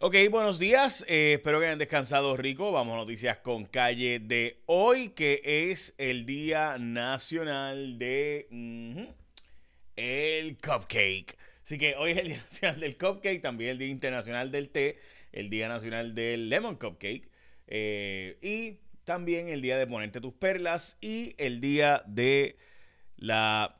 Ok, 0.00 0.14
buenos 0.30 0.60
días. 0.60 1.04
Eh, 1.08 1.32
espero 1.38 1.58
que 1.58 1.66
hayan 1.66 1.80
descansado 1.80 2.36
rico. 2.36 2.70
Vamos 2.70 2.94
a 2.94 2.98
noticias 2.98 3.38
con 3.38 3.64
calle 3.64 4.20
de 4.20 4.62
hoy, 4.66 5.08
que 5.08 5.42
es 5.42 5.92
el 5.98 6.24
Día 6.24 6.78
Nacional 6.78 7.98
de 7.98 8.46
el 9.96 10.56
Cupcake. 10.58 11.36
Así 11.64 11.78
que 11.78 11.96
hoy 11.96 12.12
es 12.12 12.18
el 12.18 12.28
Día 12.28 12.36
Nacional 12.36 12.80
del 12.80 12.96
Cupcake, 12.96 13.42
también 13.42 13.70
el 13.70 13.78
Día 13.78 13.88
Internacional 13.88 14.52
del 14.52 14.70
Té, 14.70 15.00
el 15.32 15.50
Día 15.50 15.66
Nacional 15.66 16.14
del 16.14 16.48
Lemon 16.48 16.76
Cupcake 16.76 17.28
eh, 17.66 18.38
y 18.40 18.78
también 19.02 19.48
el 19.48 19.60
Día 19.62 19.76
de 19.78 19.88
ponerte 19.88 20.20
tus 20.20 20.32
perlas 20.32 20.96
y 21.00 21.34
el 21.38 21.60
Día 21.60 22.04
de 22.06 22.56
la 23.16 23.77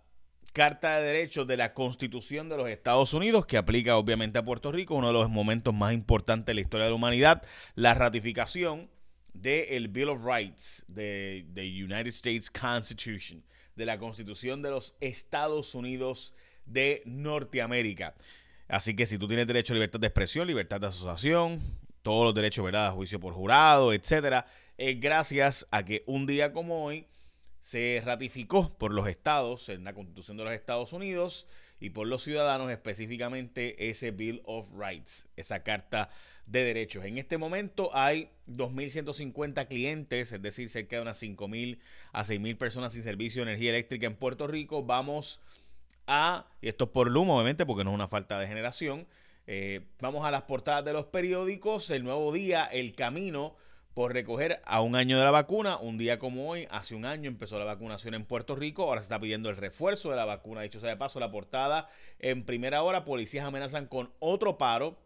Carta 0.53 0.99
de 0.99 1.07
Derechos 1.07 1.47
de 1.47 1.57
la 1.57 1.75
Constitución 1.75 2.49
de 2.49 2.57
los 2.57 2.69
Estados 2.69 3.15
Unidos, 3.15 3.47
que 3.47 3.57
aplica 3.57 3.97
obviamente 3.97 4.39
a 4.39 4.45
Puerto 4.45 4.73
Rico, 4.73 4.95
uno 4.95 5.09
de 5.09 5.13
los 5.13 5.31
momentos 5.31 5.75
más 5.75 5.93
importantes 5.93 6.47
de 6.47 6.55
la 6.55 6.61
historia 6.61 6.85
de 6.85 6.91
la 6.91 6.97
humanidad, 6.97 7.43
la 7.75 7.95
ratificación 7.95 8.91
del 9.33 9.89
Bill 9.89 10.09
of 10.09 10.25
Rights, 10.25 10.85
de, 10.89 11.47
the 11.55 11.63
United 11.63 12.09
States 12.09 12.51
Constitution, 12.51 13.43
de 13.77 13.87
la 13.87 13.99
Constitución 13.99 14.63
de 14.63 14.71
los 14.71 14.97
Estados 15.01 15.75
Unidos 15.75 16.35
de 16.67 17.03
Norteamérica. 17.05 18.15
Así 18.67 18.95
que 18.95 19.07
si 19.07 19.19
tú 19.19 19.29
tienes 19.29 19.47
derecho 19.47 19.73
a 19.73 19.75
libertad 19.75 20.01
de 20.01 20.09
expresión, 20.09 20.47
libertad 20.47 20.81
de 20.81 20.89
asociación, 20.89 21.63
todos 22.03 22.25
los 22.25 22.35
derechos, 22.35 22.65
¿verdad?, 22.65 22.89
a 22.89 22.93
juicio 22.93 23.21
por 23.21 23.33
jurado, 23.33 23.93
etcétera, 23.93 24.47
es 24.77 25.01
gracias 25.01 25.67
a 25.71 25.85
que 25.85 26.05
un 26.07 26.27
día 26.27 26.53
como 26.53 26.85
hoy 26.85 27.07
se 27.61 28.03
ratificó 28.05 28.77
por 28.79 28.93
los 28.93 29.09
estados, 29.09 29.69
en 29.69 29.85
la 29.85 29.95
Constitución 29.95 30.37
de 30.37 30.45
los 30.45 30.53
Estados 30.53 30.93
Unidos 30.93 31.47
y 31.81 31.91
por 31.91 32.07
los 32.07 32.23
ciudadanos 32.23 32.71
específicamente 32.71 33.89
ese 33.89 34.11
Bill 34.11 34.43
of 34.45 34.69
Rights, 34.77 35.29
esa 35.37 35.63
Carta 35.63 36.11
de 36.47 36.65
Derechos. 36.65 37.05
En 37.05 37.19
este 37.19 37.39
momento 37.39 37.91
hay 37.95 38.31
2.150 38.49 39.69
clientes, 39.69 40.33
es 40.33 40.43
decir, 40.43 40.71
cerca 40.71 40.97
de 40.97 41.03
unas 41.03 41.23
5.000 41.23 41.79
a 42.13 42.23
6.000 42.23 42.57
personas 42.57 42.93
sin 42.93 43.03
servicio 43.03 43.45
de 43.45 43.51
energía 43.51 43.71
eléctrica 43.71 44.07
en 44.07 44.17
Puerto 44.17 44.47
Rico. 44.47 44.83
Vamos 44.83 45.41
a, 46.07 46.47
y 46.61 46.69
esto 46.69 46.85
es 46.85 46.91
por 46.91 47.11
Luma 47.11 47.35
obviamente 47.35 47.67
porque 47.67 47.85
no 47.85 47.91
es 47.91 47.95
una 47.95 48.09
falta 48.09 48.41
de 48.41 48.47
generación, 48.47 49.07
eh, 49.47 49.87
vamos 50.01 50.27
a 50.27 50.31
las 50.31 50.43
portadas 50.43 50.85
de 50.85 50.93
los 50.93 51.07
periódicos, 51.07 51.91
el 51.91 52.05
nuevo 52.05 52.33
día, 52.33 52.67
el 52.67 52.95
camino 52.95 53.57
por 53.99 54.13
recoger 54.13 54.61
a 54.65 54.81
un 54.81 54.95
año 54.95 55.19
de 55.19 55.25
la 55.25 55.33
vacuna. 55.33 55.77
Un 55.77 55.99
día 55.99 56.21
como 56.21 56.49
hoy, 56.49 56.69
hace 56.71 56.95
un 56.95 57.05
año 57.05 57.27
empezó 57.27 57.59
la 57.59 57.65
vacunación 57.65 58.15
en 58.15 58.25
Puerto 58.25 58.55
Rico. 58.55 58.85
Ahora 58.85 59.01
se 59.01 59.07
está 59.07 59.19
pidiendo 59.19 59.51
el 59.51 59.57
refuerzo 59.57 60.11
de 60.11 60.17
la 60.17 60.25
vacuna. 60.25 60.63
Dicho 60.63 60.79
sea 60.79 60.91
de 60.91 60.97
paso, 60.97 61.19
la 61.19 61.33
portada 61.33 61.91
en 62.21 62.45
primera 62.45 62.85
hora, 62.85 63.05
policías 63.05 63.45
amenazan 63.45 63.87
con 63.89 64.13
otro 64.21 64.57
paro. 64.57 64.97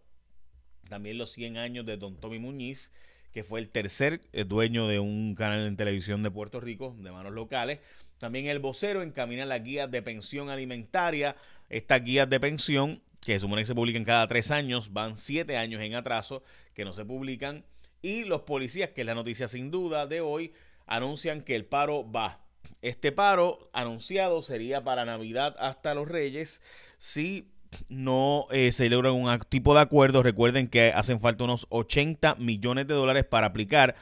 También 0.90 1.16
los 1.16 1.32
100 1.32 1.56
años 1.56 1.86
de 1.86 1.96
don 1.96 2.16
Tommy 2.16 2.38
Muñiz, 2.38 2.92
que 3.32 3.44
fue 3.44 3.60
el 3.60 3.70
tercer 3.70 4.20
eh, 4.34 4.44
dueño 4.44 4.86
de 4.86 4.98
un 4.98 5.34
canal 5.36 5.66
en 5.66 5.78
televisión 5.78 6.22
de 6.22 6.30
Puerto 6.30 6.60
Rico, 6.60 6.94
de 6.98 7.12
manos 7.12 7.32
locales. 7.32 7.78
También 8.18 8.46
el 8.46 8.58
vocero 8.58 9.00
encamina 9.00 9.46
las 9.46 9.64
guías 9.64 9.90
de 9.90 10.02
pensión 10.02 10.50
alimentaria. 10.50 11.34
Estas 11.70 12.04
guías 12.04 12.28
de 12.28 12.38
pensión, 12.38 13.00
que 13.22 13.32
se 13.32 13.40
supone 13.40 13.62
que 13.62 13.66
se 13.66 13.74
publican 13.74 14.04
cada 14.04 14.28
tres 14.28 14.50
años, 14.50 14.92
van 14.92 15.16
siete 15.16 15.56
años 15.56 15.80
en 15.80 15.94
atraso, 15.94 16.42
que 16.74 16.84
no 16.84 16.92
se 16.92 17.06
publican 17.06 17.64
y 18.02 18.24
los 18.24 18.42
policías, 18.42 18.90
que 18.90 19.02
es 19.02 19.06
la 19.06 19.14
noticia 19.14 19.48
sin 19.48 19.70
duda 19.70 20.06
de 20.06 20.20
hoy, 20.20 20.52
anuncian 20.86 21.42
que 21.42 21.54
el 21.54 21.64
paro 21.64 22.10
va. 22.10 22.40
Este 22.82 23.12
paro 23.12 23.70
anunciado 23.72 24.42
sería 24.42 24.82
para 24.82 25.04
Navidad 25.04 25.56
hasta 25.58 25.94
los 25.94 26.08
Reyes 26.08 26.62
si 26.98 27.48
no 27.88 28.46
eh, 28.50 28.72
se 28.72 28.90
logra 28.90 29.12
un 29.12 29.38
tipo 29.48 29.74
de 29.74 29.80
acuerdo. 29.80 30.22
Recuerden 30.22 30.68
que 30.68 30.92
hacen 30.92 31.20
falta 31.20 31.44
unos 31.44 31.66
80 31.70 32.34
millones 32.36 32.88
de 32.88 32.94
dólares 32.94 33.24
para 33.24 33.46
aplicar 33.46 33.94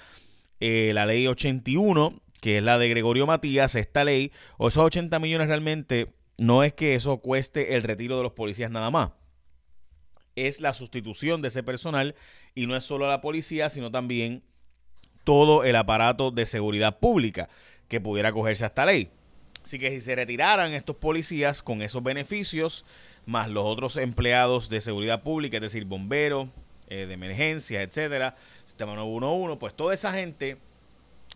eh, 0.60 0.92
la 0.94 1.06
ley 1.06 1.26
81, 1.26 2.20
que 2.40 2.58
es 2.58 2.62
la 2.62 2.78
de 2.78 2.88
Gregorio 2.88 3.26
Matías, 3.26 3.74
esta 3.74 4.04
ley, 4.04 4.32
o 4.56 4.68
esos 4.68 4.82
80 4.82 5.18
millones 5.18 5.48
realmente 5.48 6.08
no 6.38 6.64
es 6.64 6.72
que 6.72 6.94
eso 6.94 7.18
cueste 7.18 7.76
el 7.76 7.82
retiro 7.82 8.16
de 8.16 8.22
los 8.22 8.32
policías 8.32 8.70
nada 8.70 8.90
más 8.90 9.10
es 10.46 10.60
la 10.60 10.74
sustitución 10.74 11.42
de 11.42 11.48
ese 11.48 11.62
personal 11.62 12.14
y 12.54 12.66
no 12.66 12.76
es 12.76 12.84
solo 12.84 13.08
la 13.08 13.20
policía, 13.20 13.70
sino 13.70 13.90
también 13.90 14.42
todo 15.24 15.64
el 15.64 15.76
aparato 15.76 16.30
de 16.30 16.46
seguridad 16.46 16.98
pública 16.98 17.48
que 17.88 18.00
pudiera 18.00 18.30
acogerse 18.30 18.64
a 18.64 18.68
esta 18.68 18.86
ley. 18.86 19.10
Así 19.64 19.78
que 19.78 19.90
si 19.90 20.00
se 20.00 20.14
retiraran 20.14 20.72
estos 20.72 20.96
policías 20.96 21.62
con 21.62 21.82
esos 21.82 22.02
beneficios, 22.02 22.84
más 23.26 23.48
los 23.48 23.64
otros 23.64 23.96
empleados 23.96 24.68
de 24.68 24.80
seguridad 24.80 25.22
pública, 25.22 25.58
es 25.58 25.62
decir, 25.62 25.84
bomberos, 25.84 26.48
eh, 26.88 27.06
de 27.06 27.14
emergencia, 27.14 27.82
etcétera, 27.82 28.34
sistema 28.66 28.94
911, 28.94 29.58
pues 29.58 29.74
toda 29.74 29.94
esa 29.94 30.12
gente 30.12 30.56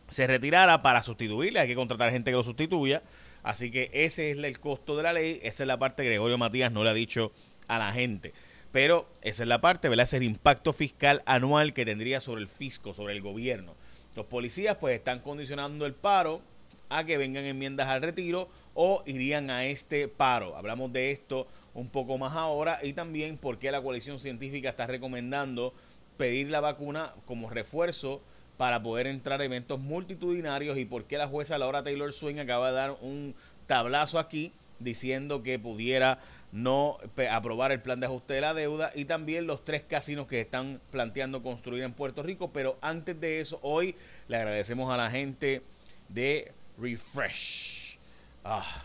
se 0.08 0.26
retirara 0.26 0.82
para 0.82 1.02
sustituirle. 1.02 1.60
Hay 1.60 1.68
que 1.68 1.74
contratar 1.74 2.10
gente 2.10 2.30
que 2.30 2.36
lo 2.36 2.44
sustituya. 2.44 3.02
Así 3.42 3.70
que 3.70 3.90
ese 3.92 4.30
es 4.30 4.38
el 4.38 4.58
costo 4.58 4.96
de 4.96 5.02
la 5.02 5.12
ley. 5.12 5.40
Esa 5.42 5.62
es 5.62 5.66
la 5.66 5.78
parte 5.78 6.02
que 6.02 6.08
Gregorio 6.08 6.38
Matías 6.38 6.72
no 6.72 6.82
le 6.82 6.90
ha 6.90 6.94
dicho 6.94 7.32
a 7.68 7.78
la 7.78 7.92
gente. 7.92 8.32
Pero 8.74 9.06
esa 9.22 9.44
es 9.44 9.48
la 9.48 9.60
parte, 9.60 9.88
¿verdad? 9.88 10.02
Es 10.02 10.14
el 10.14 10.24
impacto 10.24 10.72
fiscal 10.72 11.22
anual 11.26 11.72
que 11.72 11.84
tendría 11.84 12.20
sobre 12.20 12.42
el 12.42 12.48
fisco, 12.48 12.92
sobre 12.92 13.12
el 13.12 13.22
gobierno. 13.22 13.76
Los 14.16 14.26
policías 14.26 14.78
pues 14.78 14.96
están 14.96 15.20
condicionando 15.20 15.86
el 15.86 15.94
paro 15.94 16.40
a 16.88 17.04
que 17.04 17.16
vengan 17.16 17.44
enmiendas 17.44 17.86
al 17.86 18.02
retiro 18.02 18.48
o 18.74 19.04
irían 19.06 19.48
a 19.48 19.64
este 19.64 20.08
paro. 20.08 20.56
Hablamos 20.56 20.92
de 20.92 21.12
esto 21.12 21.46
un 21.72 21.88
poco 21.88 22.18
más 22.18 22.32
ahora 22.32 22.80
y 22.82 22.94
también 22.94 23.36
por 23.36 23.60
qué 23.60 23.70
la 23.70 23.80
coalición 23.80 24.18
científica 24.18 24.70
está 24.70 24.88
recomendando 24.88 25.72
pedir 26.16 26.50
la 26.50 26.58
vacuna 26.58 27.14
como 27.26 27.50
refuerzo 27.50 28.22
para 28.56 28.82
poder 28.82 29.06
entrar 29.06 29.40
a 29.40 29.44
eventos 29.44 29.78
multitudinarios 29.78 30.78
y 30.78 30.84
por 30.84 31.04
qué 31.04 31.16
la 31.16 31.28
jueza 31.28 31.58
Laura 31.58 31.84
Taylor 31.84 32.12
Swain 32.12 32.40
acaba 32.40 32.70
de 32.70 32.76
dar 32.76 32.96
un 33.02 33.36
tablazo 33.68 34.18
aquí 34.18 34.50
diciendo 34.78 35.42
que 35.42 35.58
pudiera 35.58 36.18
no 36.52 36.98
aprobar 37.30 37.72
el 37.72 37.80
plan 37.80 37.98
de 37.98 38.06
ajuste 38.06 38.34
de 38.34 38.40
la 38.40 38.54
deuda 38.54 38.92
y 38.94 39.06
también 39.06 39.46
los 39.46 39.64
tres 39.64 39.82
casinos 39.82 40.28
que 40.28 40.40
están 40.40 40.80
planteando 40.90 41.42
construir 41.42 41.82
en 41.82 41.92
Puerto 41.92 42.22
Rico. 42.22 42.52
Pero 42.52 42.78
antes 42.80 43.20
de 43.20 43.40
eso, 43.40 43.58
hoy 43.62 43.96
le 44.28 44.36
agradecemos 44.36 44.92
a 44.92 44.96
la 44.96 45.10
gente 45.10 45.62
de 46.08 46.52
Refresh. 46.78 47.98
Ah, 48.44 48.84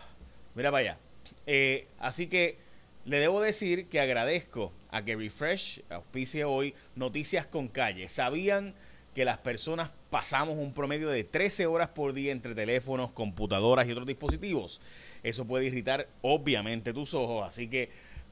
mira 0.54 0.70
vaya. 0.70 0.98
Eh, 1.46 1.86
así 1.98 2.26
que 2.26 2.58
le 3.04 3.18
debo 3.18 3.40
decir 3.40 3.86
que 3.86 4.00
agradezco 4.00 4.72
a 4.90 5.02
que 5.02 5.16
Refresh 5.16 5.82
auspicie 5.90 6.44
hoy 6.44 6.74
Noticias 6.96 7.46
con 7.46 7.68
Calle. 7.68 8.08
¿Sabían 8.08 8.74
que 9.14 9.24
las 9.24 9.38
personas 9.38 9.90
pasamos 10.10 10.56
un 10.58 10.72
promedio 10.72 11.08
de 11.08 11.24
13 11.24 11.66
horas 11.66 11.88
por 11.88 12.12
día 12.12 12.32
entre 12.32 12.54
teléfonos, 12.54 13.10
computadoras 13.10 13.86
y 13.86 13.92
otros 13.92 14.06
dispositivos? 14.06 14.80
Eso 15.22 15.44
puede 15.44 15.66
irritar 15.66 16.08
obviamente 16.22 16.92
tus 16.92 17.14
ojos, 17.14 17.46
así 17.46 17.68
que 17.68 17.90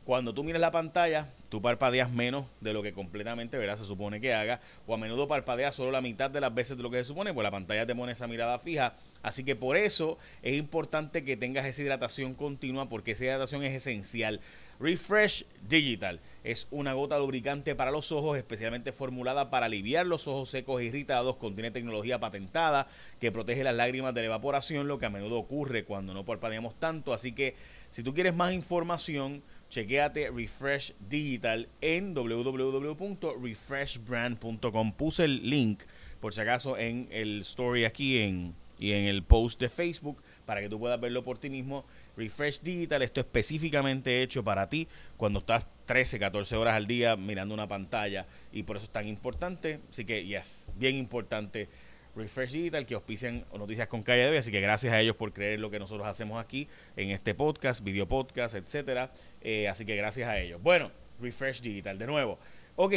cuando 0.08 0.32
tú 0.32 0.42
miras 0.42 0.62
la 0.62 0.70
pantalla, 0.70 1.28
tú 1.50 1.60
parpadeas 1.60 2.10
menos 2.10 2.46
de 2.62 2.72
lo 2.72 2.82
que 2.82 2.94
completamente 2.94 3.58
¿verdad? 3.58 3.76
se 3.76 3.84
supone 3.84 4.22
que 4.22 4.32
haga, 4.32 4.58
o 4.86 4.94
a 4.94 4.96
menudo 4.96 5.28
parpadeas 5.28 5.74
solo 5.74 5.90
la 5.90 6.00
mitad 6.00 6.30
de 6.30 6.40
las 6.40 6.54
veces 6.54 6.78
de 6.78 6.82
lo 6.82 6.90
que 6.90 6.96
se 6.96 7.04
supone, 7.04 7.34
pues 7.34 7.44
la 7.44 7.50
pantalla 7.50 7.84
te 7.84 7.94
pone 7.94 8.12
esa 8.12 8.26
mirada 8.26 8.58
fija. 8.58 8.94
Así 9.22 9.44
que 9.44 9.54
por 9.54 9.76
eso 9.76 10.16
es 10.40 10.56
importante 10.56 11.24
que 11.24 11.36
tengas 11.36 11.66
esa 11.66 11.82
hidratación 11.82 12.32
continua, 12.32 12.88
porque 12.88 13.10
esa 13.10 13.26
hidratación 13.26 13.64
es 13.64 13.74
esencial. 13.74 14.40
Refresh 14.80 15.44
Digital 15.68 16.20
es 16.44 16.68
una 16.70 16.92
gota 16.92 17.18
lubricante 17.18 17.74
para 17.74 17.90
los 17.90 18.12
ojos, 18.12 18.38
especialmente 18.38 18.92
formulada 18.92 19.50
para 19.50 19.66
aliviar 19.66 20.06
los 20.06 20.28
ojos 20.28 20.48
secos 20.48 20.80
e 20.80 20.86
irritados. 20.86 21.36
Contiene 21.36 21.70
tecnología 21.70 22.18
patentada 22.20 22.88
que 23.20 23.30
protege 23.32 23.64
las 23.64 23.74
lágrimas 23.74 24.14
de 24.14 24.22
la 24.22 24.28
evaporación, 24.28 24.88
lo 24.88 24.98
que 24.98 25.04
a 25.06 25.10
menudo 25.10 25.36
ocurre 25.36 25.84
cuando 25.84 26.14
no 26.14 26.24
parpadeamos 26.24 26.78
tanto. 26.78 27.12
Así 27.12 27.32
que 27.32 27.54
si 27.90 28.02
tú 28.02 28.14
quieres 28.14 28.34
más 28.34 28.54
información, 28.54 29.42
chequéate 29.68 30.30
Refresh 30.30 30.94
Digital 31.08 31.68
en 31.80 32.14
www.refreshbrand.com. 32.14 34.92
Puse 34.92 35.24
el 35.24 35.50
link, 35.50 35.82
por 36.20 36.32
si 36.32 36.40
acaso, 36.40 36.78
en 36.78 37.08
el 37.10 37.40
story 37.40 37.84
aquí 37.84 38.20
en, 38.20 38.54
y 38.78 38.92
en 38.92 39.04
el 39.04 39.22
post 39.22 39.60
de 39.60 39.68
Facebook 39.68 40.22
para 40.46 40.60
que 40.60 40.68
tú 40.68 40.78
puedas 40.78 41.00
verlo 41.00 41.22
por 41.22 41.38
ti 41.38 41.50
mismo. 41.50 41.84
Refresh 42.16 42.60
Digital, 42.60 43.02
esto 43.02 43.20
específicamente 43.20 44.22
hecho 44.22 44.42
para 44.42 44.68
ti 44.68 44.88
cuando 45.16 45.40
estás 45.40 45.66
13, 45.86 46.18
14 46.18 46.56
horas 46.56 46.74
al 46.74 46.86
día 46.86 47.16
mirando 47.16 47.54
una 47.54 47.66
pantalla 47.66 48.26
y 48.52 48.62
por 48.62 48.76
eso 48.76 48.86
es 48.86 48.90
tan 48.90 49.06
importante. 49.06 49.80
Así 49.90 50.04
que, 50.04 50.24
yes, 50.24 50.70
bien 50.76 50.96
importante. 50.96 51.68
Refresh 52.16 52.52
Digital, 52.52 52.84
que 52.84 52.94
auspician 52.94 53.44
noticias 53.56 53.86
con 53.86 54.02
calle 54.02 54.22
de 54.22 54.30
hoy. 54.30 54.36
Así 54.38 54.50
que 54.50 54.60
gracias 54.60 54.92
a 54.92 55.00
ellos 55.00 55.16
por 55.16 55.32
creer 55.32 55.60
lo 55.60 55.70
que 55.70 55.78
nosotros 55.78 56.06
hacemos 56.06 56.42
aquí 56.42 56.68
en 56.96 57.10
este 57.10 57.34
podcast, 57.34 57.82
video 57.82 58.08
podcast, 58.08 58.54
etcétera. 58.54 59.12
Eh, 59.40 59.68
así 59.68 59.84
que 59.84 59.94
gracias 59.96 60.28
a 60.28 60.38
ellos. 60.38 60.60
Bueno, 60.62 60.90
Refresh 61.20 61.60
Digital, 61.60 61.98
de 61.98 62.06
nuevo. 62.06 62.38
Ok, 62.80 62.94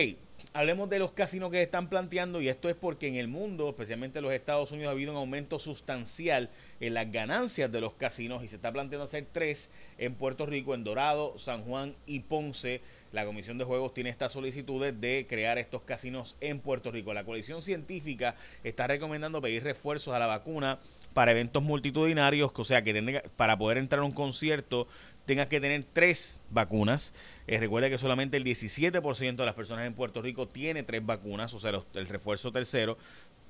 hablemos 0.54 0.92
de 0.92 1.00
los 1.00 1.14
casinos 1.14 1.50
que 1.50 1.60
están 1.60 1.90
planteando 1.90 2.40
y 2.40 2.50
esto 2.50 2.70
es 2.70 2.76
porque 2.76 3.08
en 3.08 3.16
el 3.16 3.28
mundo, 3.28 3.68
especialmente 3.68 4.20
en 4.20 4.26
los 4.26 4.32
Estados 4.32 4.72
Unidos, 4.72 4.90
ha 4.90 4.92
habido 4.92 5.12
un 5.12 5.18
aumento 5.18 5.58
sustancial 5.58 6.52
en 6.80 6.94
las 6.94 7.12
ganancias 7.12 7.72
de 7.72 7.82
los 7.82 7.94
casinos 7.94 8.44
y 8.44 8.48
se 8.48 8.58
está 8.58 8.72
planteando 8.72 9.06
hacer 9.06 9.26
tres 9.32 9.72
en 9.98 10.14
Puerto 10.14 10.46
Rico, 10.46 10.76
en 10.76 10.84
Dorado, 10.84 11.40
San 11.40 11.64
Juan 11.64 11.96
y 12.06 12.20
Ponce. 12.20 12.82
La 13.12 13.26
Comisión 13.26 13.58
de 13.58 13.66
Juegos 13.66 13.94
tiene 13.94 14.10
estas 14.10 14.32
solicitudes 14.32 15.00
de 15.00 15.26
crear 15.28 15.58
estos 15.58 15.82
casinos 15.82 16.38
en 16.40 16.60
Puerto 16.60 16.92
Rico. 16.92 17.14
La 17.14 17.26
coalición 17.26 17.62
científica 17.62 18.36
está 18.64 18.88
recomendando 18.88 19.42
pedir 19.42 19.64
refuerzos 19.64 20.14
a 20.14 20.20
la 20.20 20.28
vacuna 20.28 20.80
para 21.14 21.32
eventos 21.32 21.62
multitudinarios, 21.62 22.52
o 22.56 22.64
sea, 22.64 22.82
que 22.84 23.22
para 23.36 23.58
poder 23.58 23.78
entrar 23.78 24.02
a 24.02 24.06
un 24.06 24.14
concierto 24.14 24.88
tengas 25.26 25.48
que 25.48 25.60
tener 25.60 25.84
tres 25.84 26.42
vacunas. 26.50 27.14
Eh, 27.48 27.58
recuerda 27.60 27.90
que 27.90 27.98
solamente 27.98 28.38
el 28.38 28.46
17% 28.46 29.36
de 29.36 29.46
las 29.46 29.56
personas 29.56 29.86
en 29.86 29.94
Puerto 29.94 30.22
Rico 30.22 30.48
tiene 30.48 30.84
tres 30.84 31.06
vacunas, 31.06 31.54
o 31.54 31.60
sea, 31.60 31.72
el 31.94 32.08
refuerzo 32.08 32.52
tercero. 32.52 32.98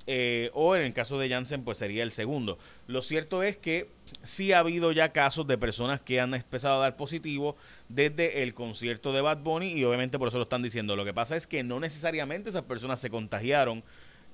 Eh, 0.06 0.50
o 0.54 0.74
en 0.74 0.82
el 0.82 0.92
caso 0.92 1.18
de 1.18 1.28
Janssen, 1.28 1.62
pues 1.64 1.78
sería 1.78 2.02
el 2.02 2.10
segundo. 2.10 2.58
Lo 2.86 3.02
cierto 3.02 3.42
es 3.42 3.56
que 3.56 3.88
sí 4.22 4.52
ha 4.52 4.58
habido 4.58 4.92
ya 4.92 5.12
casos 5.12 5.46
de 5.46 5.58
personas 5.58 6.00
que 6.00 6.20
han 6.20 6.34
empezado 6.34 6.76
a 6.76 6.82
dar 6.82 6.96
positivo 6.96 7.56
desde 7.88 8.42
el 8.42 8.54
concierto 8.54 9.12
de 9.12 9.20
Bad 9.20 9.38
Bunny 9.38 9.72
y 9.72 9.84
obviamente 9.84 10.18
por 10.18 10.28
eso 10.28 10.38
lo 10.38 10.44
están 10.44 10.62
diciendo. 10.62 10.96
Lo 10.96 11.04
que 11.04 11.14
pasa 11.14 11.36
es 11.36 11.46
que 11.46 11.62
no 11.62 11.78
necesariamente 11.80 12.50
esas 12.50 12.62
personas 12.62 13.00
se 13.00 13.10
contagiaron 13.10 13.84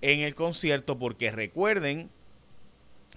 en 0.00 0.20
el 0.20 0.34
concierto 0.34 0.98
porque 0.98 1.30
recuerden 1.30 2.10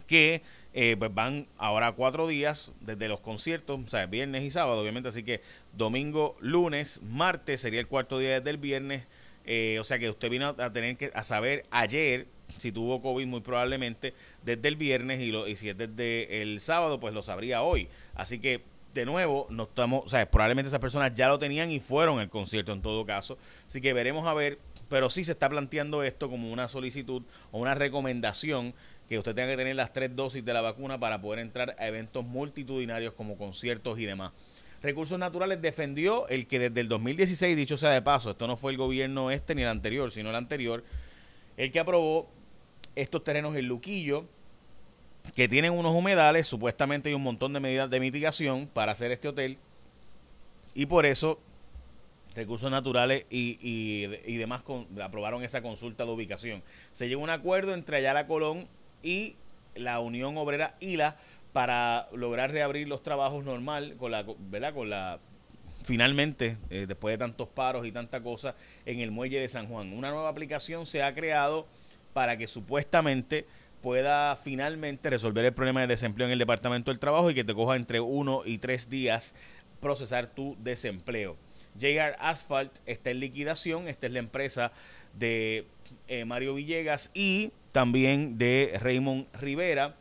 que 0.07 0.41
eh, 0.73 0.95
pues 0.97 1.13
van 1.13 1.47
ahora 1.57 1.91
cuatro 1.93 2.27
días 2.27 2.71
desde 2.79 3.07
los 3.07 3.19
conciertos, 3.19 3.79
o 3.85 3.89
sea, 3.89 4.05
viernes 4.05 4.43
y 4.43 4.51
sábado, 4.51 4.81
obviamente, 4.81 5.09
así 5.09 5.23
que 5.23 5.41
domingo, 5.73 6.37
lunes, 6.39 7.01
martes 7.03 7.61
sería 7.61 7.79
el 7.79 7.87
cuarto 7.87 8.19
día 8.19 8.39
desde 8.39 8.51
el 8.51 8.57
viernes, 8.57 9.03
eh, 9.45 9.77
o 9.79 9.83
sea 9.83 9.99
que 9.99 10.09
usted 10.09 10.29
vino 10.29 10.55
a 10.57 10.71
tener 10.71 10.95
que 10.95 11.11
a 11.13 11.23
saber 11.23 11.65
ayer 11.71 12.27
si 12.61 12.71
tuvo 12.71 13.01
COVID 13.01 13.25
muy 13.25 13.41
probablemente 13.41 14.13
desde 14.43 14.67
el 14.67 14.75
viernes 14.75 15.19
y, 15.19 15.31
lo, 15.31 15.47
y 15.47 15.55
si 15.55 15.69
es 15.69 15.77
desde 15.77 16.41
el 16.41 16.59
sábado, 16.61 16.99
pues 16.99 17.13
lo 17.13 17.21
sabría 17.21 17.61
hoy. 17.61 17.87
Así 18.15 18.39
que 18.39 18.61
de 18.93 19.05
nuevo, 19.05 19.47
no 19.49 19.63
estamos, 19.63 20.05
o 20.05 20.09
sea, 20.09 20.29
probablemente 20.29 20.67
esas 20.67 20.79
personas 20.79 21.13
ya 21.13 21.27
lo 21.27 21.39
tenían 21.39 21.71
y 21.71 21.79
fueron 21.79 22.19
al 22.19 22.29
concierto 22.29 22.73
en 22.73 22.81
todo 22.81 23.05
caso. 23.05 23.37
Así 23.67 23.81
que 23.81 23.93
veremos 23.93 24.27
a 24.27 24.33
ver, 24.33 24.59
pero 24.89 25.09
sí 25.09 25.23
se 25.23 25.31
está 25.31 25.49
planteando 25.49 26.03
esto 26.03 26.29
como 26.29 26.51
una 26.51 26.67
solicitud 26.67 27.23
o 27.51 27.59
una 27.59 27.73
recomendación 27.73 28.73
que 29.07 29.17
usted 29.17 29.35
tenga 29.35 29.49
que 29.49 29.57
tener 29.57 29.75
las 29.75 29.93
tres 29.93 30.15
dosis 30.15 30.43
de 30.43 30.53
la 30.53 30.61
vacuna 30.61 30.99
para 30.99 31.21
poder 31.21 31.39
entrar 31.39 31.75
a 31.79 31.87
eventos 31.87 32.25
multitudinarios 32.25 33.13
como 33.13 33.37
conciertos 33.37 33.99
y 33.99 34.05
demás. 34.05 34.31
Recursos 34.81 35.19
Naturales 35.19 35.61
defendió 35.61 36.27
el 36.27 36.47
que 36.47 36.57
desde 36.57 36.81
el 36.81 36.87
2016, 36.87 37.55
dicho 37.55 37.77
sea 37.77 37.91
de 37.91 38.01
paso, 38.01 38.31
esto 38.31 38.47
no 38.47 38.55
fue 38.55 38.71
el 38.71 38.77
gobierno 38.77 39.29
este 39.29 39.53
ni 39.53 39.61
el 39.61 39.67
anterior, 39.67 40.09
sino 40.11 40.29
el 40.29 40.35
anterior, 40.35 40.83
el 41.55 41.71
que 41.71 41.79
aprobó 41.79 42.29
estos 42.95 43.23
terrenos 43.23 43.55
en 43.55 43.67
Luquillo, 43.67 44.25
que 45.35 45.47
tienen 45.47 45.73
unos 45.73 45.95
humedales, 45.95 46.47
supuestamente 46.47 47.09
hay 47.09 47.15
un 47.15 47.23
montón 47.23 47.53
de 47.53 47.59
medidas 47.59 47.89
de 47.89 47.99
mitigación 47.99 48.67
para 48.67 48.91
hacer 48.91 49.11
este 49.11 49.27
hotel, 49.27 49.57
y 50.73 50.85
por 50.85 51.05
eso 51.05 51.39
Recursos 52.35 52.71
Naturales 52.71 53.25
y, 53.29 53.57
y, 53.61 54.37
demás 54.37 54.63
aprobaron 55.01 55.43
esa 55.43 55.61
consulta 55.61 56.05
de 56.05 56.11
ubicación. 56.11 56.63
Se 56.91 57.09
llegó 57.09 57.21
a 57.21 57.23
un 57.25 57.29
acuerdo 57.29 57.73
entre 57.73 57.97
Ayala 57.97 58.25
Colón 58.25 58.67
y 59.03 59.35
la 59.75 59.99
Unión 59.99 60.37
Obrera 60.37 60.75
ILA 60.79 61.17
para 61.51 62.07
lograr 62.13 62.51
reabrir 62.51 62.87
los 62.87 63.03
trabajos 63.03 63.43
normal 63.43 63.95
con 63.97 64.11
la, 64.11 64.25
¿verdad? 64.49 64.73
Con 64.73 64.89
la 64.89 65.19
finalmente, 65.83 66.57
eh, 66.69 66.85
después 66.87 67.13
de 67.13 67.17
tantos 67.17 67.49
paros 67.49 67.85
y 67.85 67.91
tanta 67.91 68.21
cosa, 68.21 68.55
en 68.85 68.99
el 68.99 69.11
muelle 69.11 69.39
de 69.39 69.49
San 69.49 69.67
Juan. 69.67 69.91
Una 69.93 70.11
nueva 70.11 70.29
aplicación 70.29 70.85
se 70.85 71.03
ha 71.03 71.13
creado 71.13 71.67
para 72.13 72.37
que 72.37 72.47
supuestamente 72.47 73.45
pueda 73.81 74.35
finalmente 74.35 75.09
resolver 75.09 75.45
el 75.45 75.53
problema 75.53 75.81
de 75.81 75.87
desempleo 75.87 76.27
en 76.27 76.33
el 76.33 76.39
Departamento 76.39 76.91
del 76.91 76.99
Trabajo 76.99 77.31
y 77.31 77.35
que 77.35 77.43
te 77.43 77.53
coja 77.53 77.75
entre 77.75 77.99
uno 77.99 78.43
y 78.45 78.59
tres 78.59 78.89
días 78.89 79.33
procesar 79.79 80.27
tu 80.27 80.55
desempleo. 80.59 81.35
JR 81.79 82.15
Asphalt 82.19 82.71
está 82.85 83.11
en 83.11 83.19
liquidación, 83.19 83.87
esta 83.87 84.07
es 84.07 84.13
la 84.13 84.19
empresa 84.19 84.71
de 85.13 85.65
eh, 86.07 86.25
Mario 86.25 86.53
Villegas 86.53 87.11
y 87.13 87.51
también 87.71 88.37
de 88.37 88.77
Raymond 88.79 89.27
Rivera. 89.39 89.95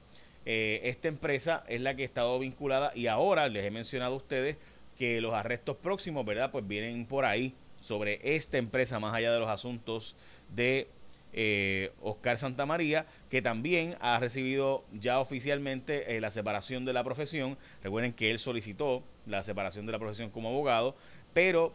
Eh, 0.46 0.80
esta 0.84 1.08
empresa 1.08 1.64
es 1.68 1.80
la 1.80 1.94
que 1.94 2.02
ha 2.02 2.06
estado 2.06 2.38
vinculada 2.38 2.92
y 2.94 3.06
ahora 3.06 3.48
les 3.48 3.64
he 3.64 3.70
mencionado 3.70 4.14
a 4.14 4.16
ustedes 4.16 4.56
que 4.98 5.20
los 5.20 5.32
arrestos 5.32 5.76
próximos, 5.76 6.26
¿verdad? 6.26 6.50
Pues 6.50 6.66
vienen 6.66 7.06
por 7.06 7.24
ahí 7.24 7.54
sobre 7.80 8.20
esta 8.22 8.58
empresa, 8.58 9.00
más 9.00 9.14
allá 9.14 9.32
de 9.32 9.38
los 9.38 9.48
asuntos 9.48 10.16
de 10.54 10.88
eh, 11.32 11.92
Oscar 12.02 12.38
Santamaría, 12.38 13.06
que 13.28 13.42
también 13.42 13.96
ha 14.00 14.18
recibido 14.18 14.84
ya 14.92 15.20
oficialmente 15.20 16.16
eh, 16.16 16.20
la 16.20 16.30
separación 16.30 16.84
de 16.84 16.92
la 16.92 17.04
profesión. 17.04 17.56
Recuerden 17.82 18.12
que 18.12 18.30
él 18.30 18.38
solicitó 18.38 19.02
la 19.26 19.42
separación 19.42 19.86
de 19.86 19.92
la 19.92 19.98
profesión 19.98 20.30
como 20.30 20.48
abogado, 20.48 20.94
pero 21.32 21.72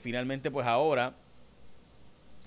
finalmente 0.00 0.50
pues 0.50 0.66
ahora 0.66 1.14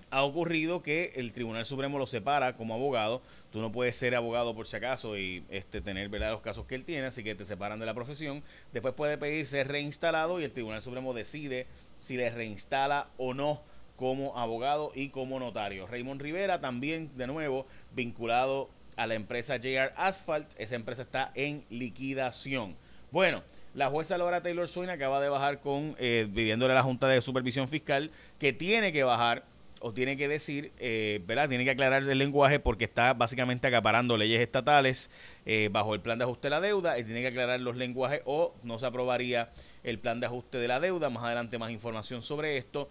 ha 0.09 0.23
ocurrido 0.23 0.81
que 0.81 1.13
el 1.15 1.33
Tribunal 1.33 1.65
Supremo 1.65 1.97
lo 1.97 2.07
separa 2.07 2.55
como 2.55 2.73
abogado. 2.73 3.21
Tú 3.51 3.59
no 3.59 3.71
puedes 3.71 3.95
ser 3.95 4.15
abogado 4.15 4.55
por 4.55 4.67
si 4.67 4.77
acaso 4.77 5.17
y 5.17 5.43
este 5.49 5.81
tener 5.81 6.09
¿verdad? 6.09 6.31
los 6.31 6.41
casos 6.41 6.65
que 6.65 6.75
él 6.75 6.85
tiene, 6.85 7.07
así 7.07 7.23
que 7.23 7.35
te 7.35 7.45
separan 7.45 7.79
de 7.79 7.85
la 7.85 7.93
profesión. 7.93 8.43
Después 8.71 8.93
puede 8.93 9.17
pedir 9.17 9.45
ser 9.45 9.67
reinstalado 9.67 10.39
y 10.39 10.43
el 10.43 10.51
Tribunal 10.51 10.81
Supremo 10.81 11.13
decide 11.13 11.67
si 11.99 12.15
le 12.15 12.29
reinstala 12.29 13.07
o 13.17 13.33
no 13.33 13.61
como 13.97 14.37
abogado 14.37 14.91
y 14.95 15.09
como 15.09 15.39
notario. 15.39 15.87
Raymond 15.87 16.21
Rivera 16.21 16.61
también, 16.61 17.11
de 17.17 17.27
nuevo, 17.27 17.65
vinculado 17.93 18.69
a 18.95 19.07
la 19.07 19.15
empresa 19.15 19.57
JR 19.57 19.91
Asphalt. 19.97 20.47
Esa 20.57 20.75
empresa 20.75 21.01
está 21.01 21.31
en 21.35 21.65
liquidación. 21.69 22.77
Bueno, 23.11 23.43
la 23.73 23.89
jueza 23.89 24.17
Laura 24.17 24.41
Taylor 24.41 24.67
Swain 24.67 24.89
acaba 24.89 25.19
de 25.19 25.29
bajar 25.29 25.59
con, 25.59 25.95
eh, 25.99 26.27
pidiéndole 26.33 26.73
a 26.73 26.75
la 26.75 26.83
Junta 26.83 27.07
de 27.07 27.21
Supervisión 27.21 27.67
Fiscal 27.67 28.11
que 28.39 28.53
tiene 28.53 28.93
que 28.93 29.03
bajar 29.03 29.43
o 29.79 29.93
tiene 29.93 30.17
que 30.17 30.27
decir, 30.27 30.71
eh, 30.79 31.21
¿verdad? 31.25 31.49
Tiene 31.49 31.63
que 31.63 31.71
aclarar 31.71 32.03
el 32.03 32.17
lenguaje 32.17 32.59
porque 32.59 32.85
está 32.85 33.13
básicamente 33.13 33.67
acaparando 33.67 34.17
leyes 34.17 34.41
estatales 34.41 35.09
eh, 35.45 35.69
bajo 35.71 35.93
el 35.93 36.01
plan 36.01 36.17
de 36.17 36.23
ajuste 36.23 36.47
de 36.47 36.49
la 36.51 36.61
deuda 36.61 36.97
y 36.97 37.03
tiene 37.03 37.21
que 37.21 37.27
aclarar 37.27 37.61
los 37.61 37.75
lenguajes 37.75 38.21
o 38.25 38.55
no 38.63 38.79
se 38.79 38.85
aprobaría 38.85 39.51
el 39.83 39.99
plan 39.99 40.19
de 40.19 40.25
ajuste 40.25 40.57
de 40.57 40.67
la 40.67 40.79
deuda. 40.79 41.09
Más 41.09 41.23
adelante 41.23 41.57
más 41.57 41.71
información 41.71 42.21
sobre 42.21 42.57
esto. 42.57 42.89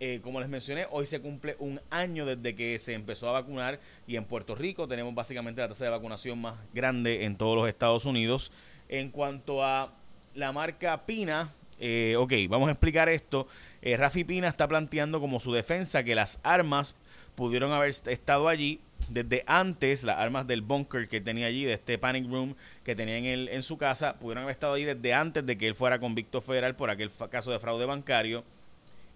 Eh, 0.00 0.20
como 0.22 0.40
les 0.40 0.48
mencioné, 0.48 0.86
hoy 0.90 1.06
se 1.06 1.20
cumple 1.20 1.56
un 1.58 1.80
año 1.90 2.24
desde 2.24 2.54
que 2.54 2.78
se 2.78 2.94
empezó 2.94 3.28
a 3.28 3.32
vacunar 3.32 3.80
y 4.06 4.16
en 4.16 4.24
Puerto 4.24 4.54
Rico 4.54 4.86
tenemos 4.86 5.14
básicamente 5.14 5.60
la 5.60 5.68
tasa 5.68 5.84
de 5.84 5.90
vacunación 5.90 6.40
más 6.40 6.54
grande 6.72 7.24
en 7.24 7.36
todos 7.36 7.56
los 7.56 7.68
Estados 7.68 8.04
Unidos. 8.04 8.52
En 8.88 9.10
cuanto 9.10 9.64
a 9.64 9.92
la 10.34 10.52
marca 10.52 11.04
Pina, 11.04 11.52
eh, 11.80 12.14
ok, 12.16 12.32
vamos 12.48 12.68
a 12.68 12.72
explicar 12.72 13.08
esto. 13.08 13.48
Eh, 13.82 13.96
Rafi 13.96 14.24
Pina 14.24 14.48
está 14.48 14.68
planteando 14.68 15.20
como 15.20 15.40
su 15.40 15.52
defensa 15.52 16.04
que 16.04 16.14
las 16.14 16.40
armas 16.42 16.94
pudieron 17.34 17.72
haber 17.72 17.90
estado 17.90 18.48
allí 18.48 18.80
desde 19.08 19.44
antes, 19.46 20.04
las 20.04 20.18
armas 20.18 20.46
del 20.46 20.62
bunker 20.62 21.08
que 21.08 21.20
tenía 21.20 21.46
allí, 21.46 21.64
de 21.64 21.74
este 21.74 21.98
panic 21.98 22.28
room 22.28 22.54
que 22.84 22.96
tenía 22.96 23.16
en, 23.16 23.24
el, 23.26 23.48
en 23.48 23.62
su 23.62 23.78
casa, 23.78 24.18
pudieron 24.18 24.42
haber 24.42 24.52
estado 24.52 24.74
allí 24.74 24.84
desde 24.84 25.14
antes 25.14 25.46
de 25.46 25.56
que 25.56 25.66
él 25.66 25.74
fuera 25.74 25.98
convicto 25.98 26.40
federal 26.40 26.74
por 26.74 26.90
aquel 26.90 27.10
caso 27.30 27.50
de 27.50 27.58
fraude 27.58 27.84
bancario. 27.84 28.44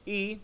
Y 0.06 0.40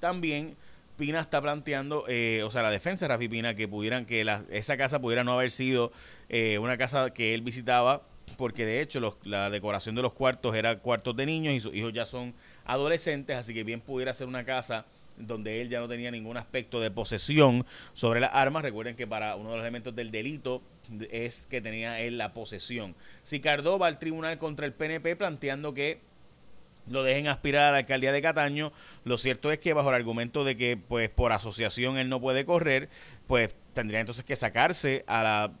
también 0.00 0.56
Pina 0.96 1.20
está 1.20 1.40
planteando, 1.40 2.04
eh, 2.08 2.42
o 2.44 2.50
sea, 2.50 2.62
la 2.62 2.70
defensa 2.70 3.06
de 3.06 3.14
Rafi 3.14 3.28
Pina, 3.28 3.54
que 3.54 3.68
pudieran, 3.68 4.04
que 4.04 4.26
esa 4.50 4.76
casa 4.76 5.00
pudiera 5.00 5.24
no 5.24 5.32
haber 5.32 5.50
sido 5.50 5.92
eh, 6.28 6.58
una 6.58 6.76
casa 6.76 7.10
que 7.10 7.34
él 7.34 7.42
visitaba 7.42 8.02
porque 8.36 8.64
de 8.64 8.80
hecho 8.80 9.18
la 9.24 9.50
decoración 9.50 9.94
de 9.94 10.02
los 10.02 10.12
cuartos 10.12 10.54
era 10.54 10.78
cuartos 10.78 11.16
de 11.16 11.26
niños 11.26 11.54
y 11.54 11.60
sus 11.60 11.74
hijos 11.74 11.92
ya 11.92 12.06
son 12.06 12.34
adolescentes, 12.64 13.36
así 13.36 13.54
que 13.54 13.64
bien 13.64 13.80
pudiera 13.80 14.14
ser 14.14 14.28
una 14.28 14.44
casa 14.44 14.84
donde 15.16 15.60
él 15.60 15.68
ya 15.68 15.80
no 15.80 15.88
tenía 15.88 16.10
ningún 16.10 16.36
aspecto 16.36 16.80
de 16.80 16.90
posesión 16.90 17.66
sobre 17.92 18.20
las 18.20 18.30
armas. 18.32 18.62
Recuerden 18.62 18.96
que 18.96 19.06
para 19.06 19.36
uno 19.36 19.50
de 19.50 19.56
los 19.56 19.64
elementos 19.64 19.94
del 19.94 20.10
delito 20.10 20.62
es 21.10 21.46
que 21.46 21.60
tenía 21.60 22.00
él 22.00 22.18
la 22.18 22.32
posesión. 22.32 22.94
Sicardó 23.22 23.78
va 23.78 23.86
al 23.86 23.98
tribunal 23.98 24.38
contra 24.38 24.66
el 24.66 24.72
PNP 24.72 25.16
planteando 25.16 25.74
que 25.74 26.00
lo 26.88 27.02
dejen 27.02 27.28
aspirar 27.28 27.68
a 27.68 27.72
la 27.72 27.78
alcaldía 27.78 28.12
de 28.12 28.22
Cataño. 28.22 28.72
Lo 29.04 29.18
cierto 29.18 29.52
es 29.52 29.58
que 29.58 29.72
bajo 29.72 29.88
el 29.90 29.94
argumento 29.94 30.44
de 30.44 30.56
que 30.56 30.76
pues 30.76 31.08
por 31.10 31.32
asociación 31.32 31.98
él 31.98 32.08
no 32.08 32.20
puede 32.20 32.44
correr, 32.44 32.88
pues 33.26 33.54
tendría 33.74 34.00
entonces 34.00 34.24
que 34.24 34.36
sacarse 34.36 35.04
a 35.06 35.22
la 35.22 35.52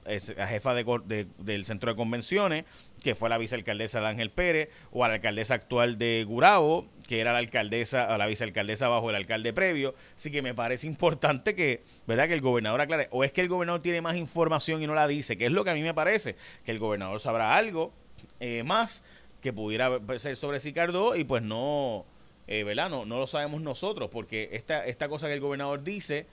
jefa 0.48 0.74
de, 0.74 1.26
del 1.38 1.64
centro 1.64 1.90
de 1.90 1.96
convenciones, 1.96 2.64
que 3.02 3.14
fue 3.14 3.28
la 3.28 3.38
vicealcaldesa 3.38 4.00
de 4.00 4.08
Ángel 4.08 4.30
Pérez, 4.30 4.68
o 4.90 5.04
a 5.04 5.08
la 5.08 5.14
alcaldesa 5.14 5.54
actual 5.54 5.96
de 5.98 6.24
Gurabo, 6.26 6.86
que 7.06 7.20
era 7.20 7.32
la 7.32 7.38
alcaldesa, 7.38 8.12
a 8.12 8.18
la 8.18 8.26
vicealcaldesa 8.26 8.88
bajo 8.88 9.10
el 9.10 9.16
alcalde 9.16 9.52
previo. 9.52 9.94
Así 10.14 10.30
que 10.30 10.42
me 10.42 10.54
parece 10.54 10.86
importante 10.86 11.54
que, 11.54 11.82
¿verdad? 12.06 12.28
Que 12.28 12.34
el 12.34 12.40
gobernador 12.40 12.80
aclare. 12.80 13.08
O 13.10 13.24
es 13.24 13.32
que 13.32 13.40
el 13.40 13.48
gobernador 13.48 13.82
tiene 13.82 14.00
más 14.00 14.16
información 14.16 14.82
y 14.82 14.86
no 14.86 14.94
la 14.94 15.06
dice, 15.06 15.38
que 15.38 15.46
es 15.46 15.52
lo 15.52 15.64
que 15.64 15.70
a 15.70 15.74
mí 15.74 15.82
me 15.82 15.94
parece, 15.94 16.36
que 16.64 16.72
el 16.72 16.78
gobernador 16.78 17.18
sabrá 17.20 17.56
algo 17.56 17.92
eh, 18.38 18.62
más 18.64 19.02
que 19.40 19.52
pudiera 19.52 20.00
ser 20.18 20.36
sobre 20.36 20.60
Sicardo 20.60 21.16
y 21.16 21.24
pues 21.24 21.42
no 21.42 22.04
eh, 22.50 22.64
¿verdad? 22.64 22.90
No, 22.90 23.06
no 23.06 23.18
lo 23.18 23.28
sabemos 23.28 23.62
nosotros, 23.62 24.10
porque 24.10 24.48
esta, 24.52 24.84
esta 24.84 25.08
cosa 25.08 25.28
que 25.28 25.34
el 25.34 25.40
gobernador 25.40 25.84
dice 25.84 26.26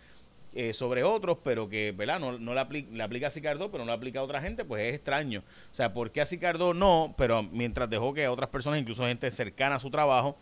eh, 0.56 0.74
sobre 0.74 1.04
otros, 1.04 1.38
pero 1.44 1.70
que, 1.70 1.92
¿verdad? 1.96 2.20
No, 2.20 2.40
no 2.40 2.56
le, 2.56 2.60
aplica, 2.60 2.90
le 2.92 3.04
aplica 3.04 3.28
a 3.28 3.30
Sicardo, 3.30 3.70
pero 3.70 3.86
no 3.86 3.92
le 3.92 3.98
aplica 3.98 4.20
a 4.20 4.24
otra 4.24 4.42
gente, 4.42 4.66
pues 4.66 4.82
es 4.82 4.96
extraño. 4.96 5.44
O 5.72 5.76
sea, 5.76 5.94
¿por 5.94 6.10
qué 6.10 6.22
a 6.22 6.26
Sicardo 6.26 6.74
no? 6.74 7.14
Pero 7.20 7.44
mientras 7.44 7.88
dejó 7.88 8.16
que 8.16 8.26
a 8.26 8.32
otras 8.32 8.50
personas, 8.50 8.80
incluso 8.80 9.06
gente 9.06 9.30
cercana 9.30 9.76
a 9.76 9.80
su 9.80 9.92
trabajo, 9.92 10.38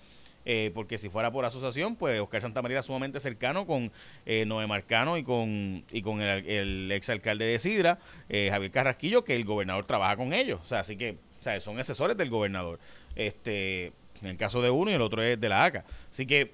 eh, 0.45 0.71
porque 0.73 0.97
si 0.97 1.09
fuera 1.09 1.31
por 1.31 1.43
asociación, 1.43 1.95
pues 1.95 2.19
Oscar 2.21 2.41
Santamaría 2.41 2.75
era 2.75 2.83
sumamente 2.83 3.19
cercano 3.19 3.65
con 3.65 3.91
eh, 4.25 4.45
Noé 4.45 4.67
Marcano 4.67 5.17
y 5.17 5.23
con, 5.23 5.83
y 5.91 6.01
con 6.01 6.21
el, 6.21 6.45
el 6.47 6.91
exalcalde 6.91 7.45
de 7.45 7.59
Sidra, 7.59 7.99
eh, 8.29 8.49
Javier 8.51 8.71
Carrasquillo, 8.71 9.23
que 9.23 9.35
el 9.35 9.43
gobernador 9.43 9.85
trabaja 9.85 10.15
con 10.15 10.33
ellos. 10.33 10.61
O 10.63 10.67
sea, 10.67 10.79
así 10.79 10.95
que 10.95 11.17
o 11.39 11.43
sea, 11.43 11.59
son 11.59 11.79
asesores 11.79 12.15
del 12.15 12.29
gobernador. 12.29 12.79
Este, 13.15 13.87
en 14.21 14.29
el 14.29 14.37
caso 14.37 14.61
de 14.61 14.69
uno 14.69 14.91
y 14.91 14.93
el 14.93 15.01
otro 15.01 15.21
es 15.21 15.39
de 15.39 15.49
la 15.49 15.63
ACA. 15.63 15.85
Así 16.09 16.25
que, 16.25 16.51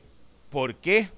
¿por 0.49 0.75
qué 0.75 1.09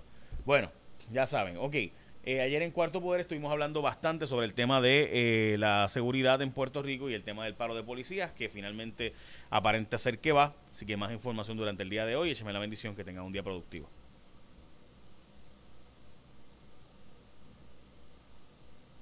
bueno, 0.46 0.72
ya 1.12 1.28
saben, 1.28 1.58
ok. 1.58 1.76
Eh, 2.24 2.40
ayer 2.40 2.62
en 2.62 2.70
Cuarto 2.70 3.02
Poder 3.02 3.22
estuvimos 3.22 3.52
hablando 3.52 3.82
bastante 3.82 4.28
sobre 4.28 4.46
el 4.46 4.54
tema 4.54 4.80
de 4.80 5.10
eh, 5.54 5.58
la 5.58 5.90
seguridad 5.90 6.40
en 6.44 6.52
Puerto 6.52 6.84
Rico 6.84 7.10
y 7.10 7.16
el 7.16 7.24
tema 7.24 7.46
del 7.46 7.56
paro 7.56 7.74
de 7.74 7.82
policías, 7.82 8.32
que 8.32 8.48
finalmente 8.48 9.14
aparenta 9.50 9.98
ser 9.98 10.20
que 10.20 10.32
va. 10.32 10.54
Así 10.70 10.86
que 10.86 10.98
más 10.98 11.12
información 11.12 11.58
durante 11.58 11.82
el 11.82 11.90
día 11.90 12.06
de 12.06 12.16
hoy. 12.16 12.30
Écheme 12.30 12.54
la 12.54 12.60
bendición, 12.60 12.96
que 12.96 13.04
tengan 13.04 13.24
un 13.24 13.34
día 13.34 13.42
productivo. 13.42 13.90